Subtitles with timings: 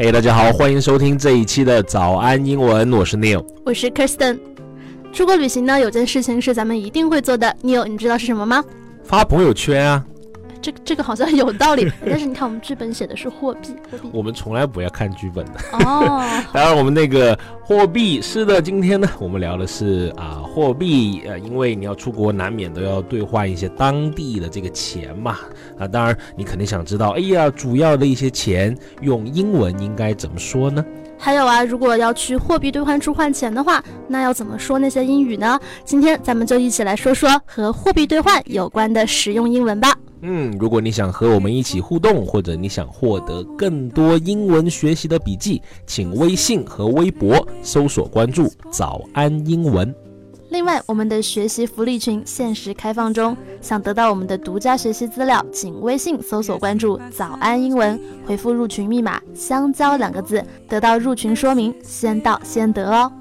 [0.00, 4.38] 嘿，大家好，欢迎收听这一期的早安英文，我是 Neil，我是 Kirsten。
[5.12, 8.64] 出国旅行呢，有件事情是咱们一定会做的，Neil，你知道是什么吗？
[9.02, 10.06] 发朋友圈啊。
[10.60, 14.10] 这这个好像有道理， 但是你看我们剧本写的是货币，货币。
[14.12, 15.52] 我们从来不要看剧本的。
[15.84, 16.22] 哦。
[16.52, 25.36] 当然，我们那个货币是的，今天呢，我们聊的是啊货币，呃，因为你要出国，难免都要兑换一些当地的这个钱嘛。
[25.78, 30.84] 啊，当然你肯定想知道，哎呀，主要的一些钱用英文应该怎么说呢？
[31.20, 35.58] 还有啊，如果要去货币兑换处换钱的话，那要怎么说那些英语呢？
[35.84, 39.92] 今天咱们就一起来说说和货币兑换有关的实用英文吧。
[40.20, 49.94] 嗯，如果你想和我们一起互动，或者你想获得更多英文学习的笔记，请微信和微博搜索关注“早安英文”。
[50.50, 63.12] 另外，我们的学习福利群限时开放中，想得到我们的独家学习资料，请微信搜索关注“早安英文”，回复入群密码“香蕉”两个字，得到入群说明，先到先得哦。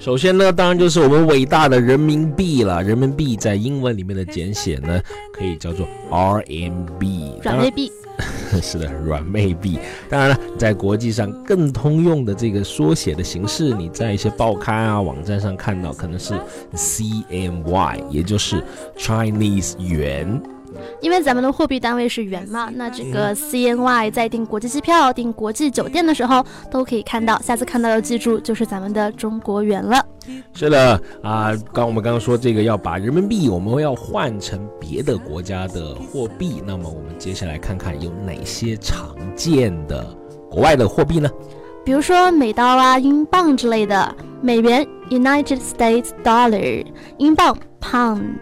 [0.00, 2.82] 首先呢，当然就是我们伟大的人民币了。
[2.82, 4.98] 人民币在英文里面的简写呢，
[5.30, 7.92] 可以叫做 RMB，软妹币。
[8.62, 9.78] 是的，软妹币。
[10.08, 16.32] 当然了，在国际上更通用的这个缩写的形式，你在一些报刊啊、网站上看到，可能是
[16.74, 18.64] CNY，也就是
[18.96, 20.42] Chinese 元。
[21.00, 27.38] 因为咱们的货币单位是元嘛，那这个 CNY 在订国际机票、订国际酒店的时候都可以看到。
[27.40, 30.04] 下次看到要记住，就是咱们的中国元了。
[30.52, 36.62] 是的啊，刚我们刚刚说这个要把人民币，我们要换成别的国家的货币。
[36.66, 40.06] 那么我们接下来看看有哪些常见的
[40.50, 41.28] 国外的货币呢？
[41.84, 44.14] 比如说美刀啊、英镑之类的。
[44.42, 46.86] 美元 United States Dollar，
[47.18, 48.38] 英镑 Pound。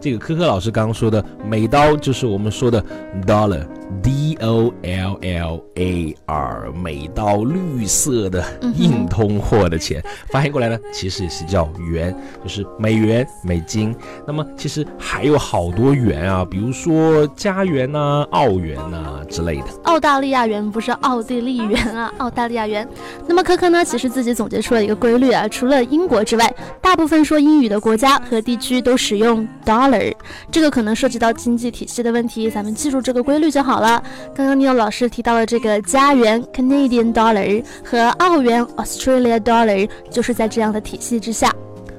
[0.00, 2.82] 这个科科老师刚刚说的美刀就是我们说的
[3.26, 8.44] dollar dollar，d o l l a r，美刀绿色的
[8.76, 13.94] 硬通货的钱，翻译过来呢，其实也是叫元，就是美元、美金。
[14.26, 19.66] 那么其实还有好多元啊，比如说加元呐、澳元呐之类的。
[19.84, 22.86] 澳大利亚元不是奥地利元啊， 澳大利亚元。
[23.26, 30.12] 那么科科呢，其实自己总结出了一个规律啊，除了英国之外，大部分说英语的国家和地区都使用 dollar。
[30.50, 34.02] 这个可能涉及到经济体系的问题，咱们记住这个规律就好了。
[34.34, 41.52] 刚刚你有老师提到了这个加元 Canadian Dollar 和澳元 Australia Dollar，就是在这样的体系之下。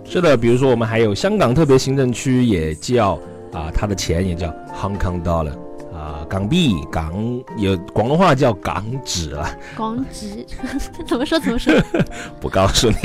[0.05, 3.19] 是的，比如说我们还有香港特别行政区也叫
[3.53, 4.47] 啊，它的钱也叫
[4.79, 5.53] Hong Kong Dollar。
[5.93, 7.13] 啊港币港
[7.57, 10.45] 有广东话叫港纸了，港纸
[11.05, 11.73] 怎么说怎么说？
[12.39, 12.95] 不告诉你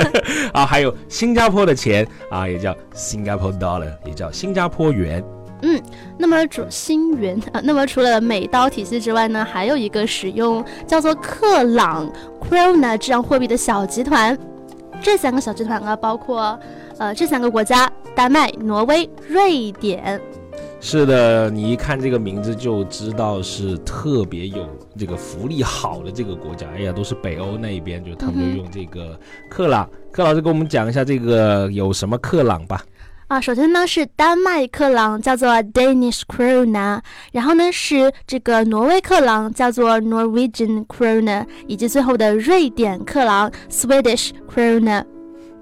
[0.52, 0.66] 啊。
[0.66, 5.22] 还有新加坡的钱啊，也叫 Singapore dollar，也叫新加坡元。
[5.62, 5.80] 嗯，
[6.18, 14.36] 那么主新元啊，那么除了美刀体系之外呢，还有一个使用叫做克朗 （krona） 这样货币的小集团。
[15.00, 16.58] 这三个小集团啊，包括
[16.98, 20.20] 呃这三个国家：丹麦、挪威、瑞典。
[20.80, 24.66] 是的，你一看这个名字就知道是特别有
[24.98, 26.66] 这个福利好的这个国家。
[26.74, 29.16] 哎呀，都是北欧那一边，就他们就用这个
[29.48, 29.88] 克朗。
[30.10, 32.82] 克老师给我们讲一下这个有什么克朗吧。
[33.32, 37.00] 啊，首先呢是丹麦克朗，叫做 Danish krona，
[37.32, 45.02] 然后呢是这个挪威克朗，叫做 Norwegian krona，以及最后的瑞典克朗 Swedish krona。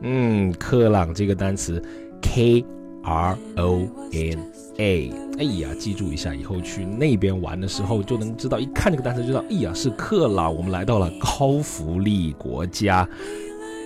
[0.01, 1.81] 嗯，克朗这个单词
[2.21, 2.65] K
[3.05, 4.39] R O N
[4.79, 13.09] A，，哎呀，记住一下，以后去那边玩的时候就能知道，一看这个单词就知道，哎呀，是克朗，我们来到了高福利国家。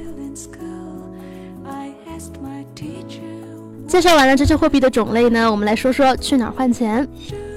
[3.87, 7.07] 介绍完了这些货币的种类呢，我们来说说去哪儿换钱。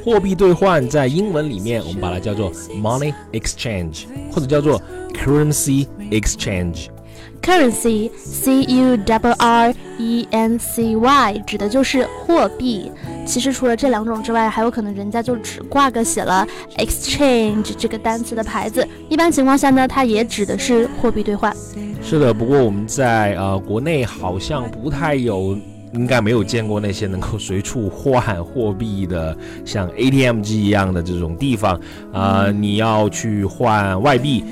[0.04, 4.80] 货币兑换在英文里面，我们把它叫做 money exchange，或者叫做
[5.12, 6.86] currency exchange。
[7.42, 8.98] Currency, C-U-R-R-E-N-C-Y，
[11.46, 12.90] 指的就是货币。
[13.26, 16.46] 其实除了这两种之外，还有可能人家就只挂个写了
[16.76, 18.86] exchange 这个单词的牌子。
[19.08, 21.54] 一般情况下呢，它也指的是货币兑换。
[22.02, 25.58] 是的，不过我们在呃国内好像不太有，
[25.92, 31.78] 应该没有见过那些能够随处换货币的，像 ATM 机一样的这种地方
[32.12, 32.50] 啊。
[32.50, 34.44] 你要去换外币。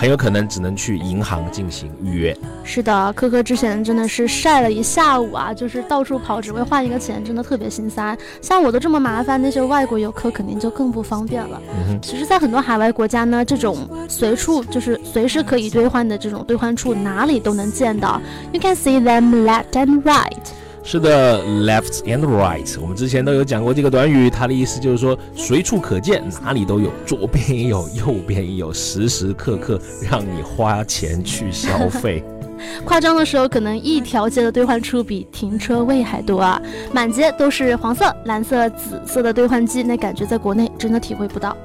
[0.00, 2.34] 很有可能只能去银行进行预约。
[2.64, 8.16] 是的，科科之前真的是晒了一下午啊，就是到处跑，只为换一个钱，真的特别心塞。
[8.40, 11.60] 像我都这么麻烦，那些外国游客肯定就更不方便了。
[12.00, 18.18] 其实，在很多海外国家呢，这种随处就是随时可以兑换的这种兑换处，哪里都能见到。
[18.52, 20.38] You can see them left and right.
[20.82, 29.80] 是的，left and right，我们之前都有讲过这个短语，它的意思就是说随处可见，哪里都有，左边也有，右边也有，时时刻刻
[30.10, 32.24] 让你花钱去消费。
[32.84, 36.60] 夸张的时候，可能一条街的兑换处比停车位还多啊，
[36.92, 41.56] 满街都是黄色、蓝色、紫色的兑换机，那感觉在国内真的体会不到。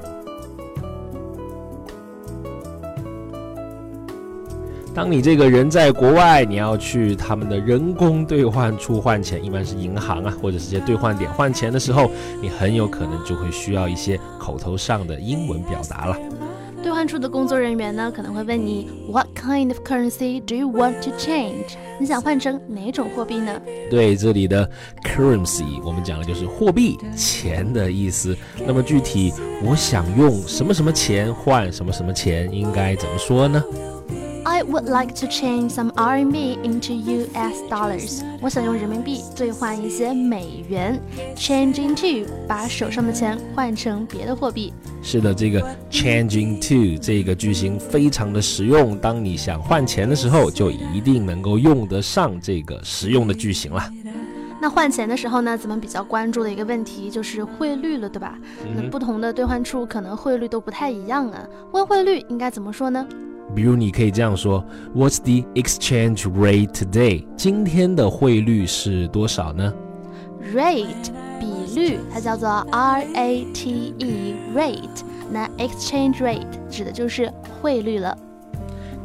[4.96, 12.10] 当你这个人在国外，你要去他们的人工兑换处换钱，一般是银行啊，或者是些兑换点换钱的时候，
[12.42, 16.18] 你很有可能就会需要一些口头上的英文表达了。
[16.82, 21.76] 兑换处的工作人员呢，可能会问你，What kind of currency do you want to change？
[22.00, 23.52] 你想换成哪种货币呢？
[23.90, 24.70] 对，这里的
[25.04, 28.38] currency 我们讲的就是货币、钱的意思。
[28.66, 33.62] 那么具体，我想用什么什么钱换什么什么钱，应该怎么说呢
[34.70, 38.22] would like to change some RMB into US dollars。
[38.42, 41.00] 我想用人民币兑换一些美元。
[41.36, 44.74] Change into，把手上的钱换成别的货币。
[45.02, 48.98] 是的，这个 change into 这个句型非常的实用。
[48.98, 53.84] 当你想换钱的时候，就一定能够用得上这个实用的句型了。
[54.60, 58.40] 那换钱的时候呢，咱们比较关注的一个问题就是汇率了，对吧？
[58.76, 61.46] 那不同的兑换处可能汇率都不太一样啊。
[61.72, 63.06] 问汇率应该怎么说呢？
[63.56, 64.62] 比如你可以这样说
[64.94, 67.26] ：What's the exchange rate today？
[67.38, 69.74] 今天的汇率是多少呢
[70.54, 71.10] ？Rate
[71.40, 75.04] 比率，它叫做 R A T E rate。
[75.32, 77.32] 那 exchange rate 指的就是
[77.62, 78.16] 汇率了。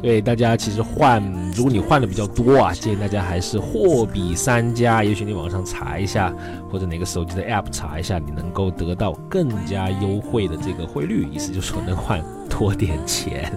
[0.01, 1.23] 对，大家其实换，
[1.55, 5.03] 如果你换的比较多啊，建议大家还是货比三家。
[5.03, 6.33] 也许你网上查一下，
[6.69, 11.27] 或者哪个手机的 app 查一下，你能够得到更加优惠的这个汇率。
[11.31, 13.53] 意思就是说能换多点钱。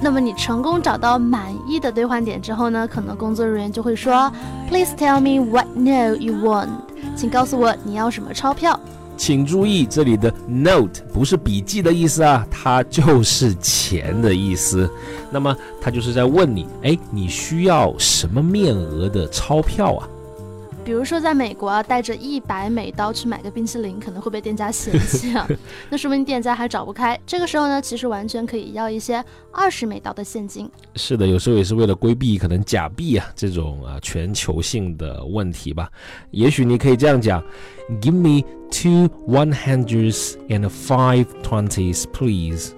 [0.00, 2.86] 那么你成功找到满意的兑换点之后呢？
[2.86, 4.32] 可能工作人员就会说
[4.68, 6.68] ：“Please tell me what note you want。”
[7.16, 8.78] 请告诉我你要什么钞票。
[9.16, 14.88] 请注意，这里的 note 不是笔记的意思啊，它就是钱的意思。
[15.32, 20.08] 那么他就是在问你：哎，你需要什么面额的钞票啊？
[20.88, 25.46] 比如说，在美国啊，带着一百美刀去买个冰淇淋，可能会被店家嫌弃啊。
[25.90, 27.20] 那说明店家还找不开。
[27.26, 30.66] 这个时候呢，其实完全可以要一些二十美刀的现金。
[30.94, 35.90] 是的，有时候也是为了规避可能假币啊这种啊全球性的问题吧。
[36.30, 37.44] 也许你可以这样讲
[38.00, 42.70] ：Give me two one hundreds and five twenties, please。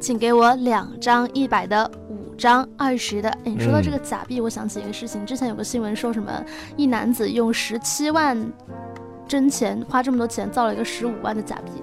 [0.00, 1.90] 请给我两张一百的。
[2.38, 6.42] 张二十的，哎，说到这个假币，我想起一个事情，之前有个新闻说什么，
[6.76, 8.40] 一男子用十七万
[9.26, 11.82] 真钱，花这么多钱造了一个十五万的假币。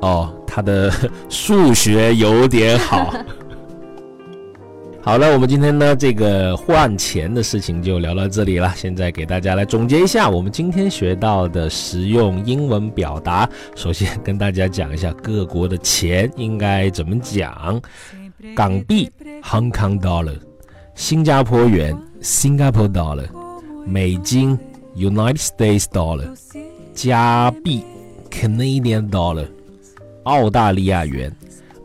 [0.00, 0.90] 哦，他的
[1.28, 3.12] 数学有点好。
[5.02, 8.72] 好了，我们今天呢这个换钱的事情就聊到这里了。
[8.74, 13.46] 现在给大家来总结一下我们今天学到的实用英文表达。
[13.76, 17.78] 首先跟大家讲一下各国的钱应该怎么讲。
[18.54, 19.10] 港币
[19.46, 20.38] Hong Kong Dollar，
[20.94, 23.28] 新加坡元 Singapore Dollar，
[23.84, 24.58] 美金
[24.96, 26.34] United States Dollar，
[26.94, 27.84] 加币
[28.30, 29.46] Canadian Dollar，
[30.22, 31.30] 澳大利亚元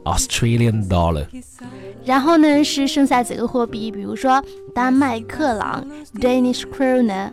[0.06, 1.28] Australian Dollar。
[2.06, 4.42] 然后呢是剩下几个货币，比如说
[4.74, 5.86] 丹麦克朗
[6.16, 7.30] Danish Krone，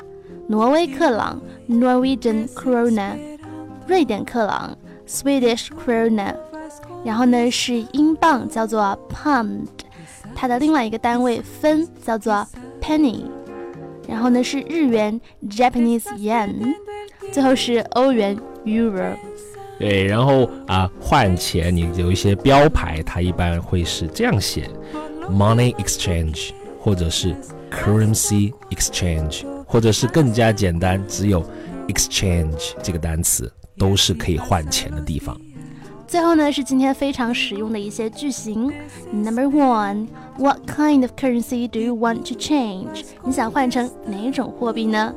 [0.49, 3.17] 挪威克朗 Norwegian Krone，
[3.87, 6.35] 瑞典克朗 Swedish Krone。
[7.05, 9.69] 然后呢是英镑，叫做 pound，
[10.37, 12.47] 它的另外一个单位分叫做
[12.81, 13.25] penny。
[14.07, 16.77] 然后呢是日元 Japanese yen，
[17.33, 19.17] 最后是欧元 euro。
[19.81, 24.71] 对，然后啊换钱你有一些标牌，它一般会是这样写
[25.29, 27.35] ：money exchange，或者是
[27.71, 31.45] currency exchange，或者是更加简单，只有
[31.89, 35.37] exchange 这个单词，都是可以换钱的地方。
[36.08, 38.72] 最后呢是今天非常实用的一些句型。
[39.14, 43.06] Number one, what kind of currency do you want to change？
[43.24, 45.14] 你想换成哪种货币呢？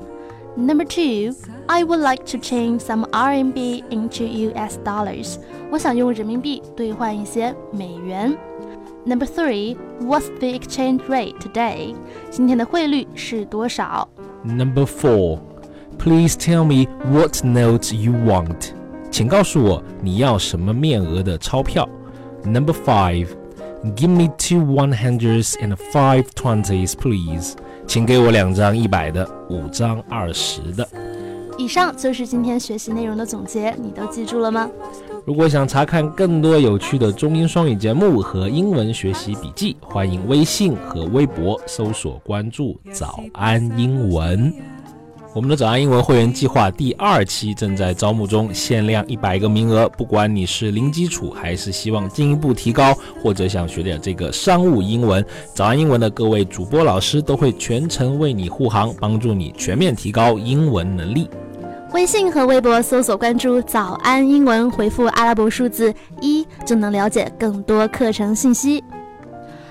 [0.57, 1.35] Number two,
[1.67, 5.39] I would like to change some RMB into US dollars。
[5.73, 8.37] 我想用人民币兑换一些美元。
[9.05, 11.97] Number three, what's the exchange rate today？
[12.31, 14.09] 今天的汇率是多少？
[14.45, 15.41] Number four,
[15.99, 18.73] please tell me what notes you want。
[19.12, 21.88] 请告诉我你要什么面额的钞票。
[22.44, 23.28] Number five,
[23.96, 27.56] give me two one hundreds and five twenties, please。
[27.88, 30.88] 请给我两张一百的，五张二十的。
[31.58, 34.70] 以上就是今天学习内容的总结，你都记住了吗？
[35.26, 44.54] 如果想查看更多有趣的中英双语节目和英文学习笔记，欢迎微信和微博搜索关注“早安英文”。
[45.32, 49.88] 我们的早安英文会员计划第二期正在招募中，限量一百个名额。
[49.90, 61.30] 不管你是零基础，还是希望进一步提高，或者想学点这个商务英文，早安英文的各位主播老师都会全程为你护航，帮助你全面提高英文能力。
[61.94, 68.84] 微信和微博搜索关注“早安英文”，回复阿拉伯数字一就能了解更多课程信息。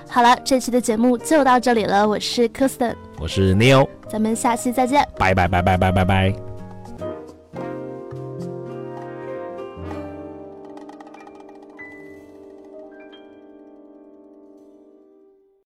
[0.07, 2.07] 好了，这期的节目就到这里了。
[2.07, 6.48] 我是 Kirsten，我是 Neil，咱们下期再见，拜拜拜拜拜拜拜。